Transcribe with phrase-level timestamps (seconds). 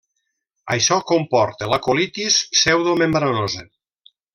[0.75, 3.67] Això comporta la colitis pseudomembranosa.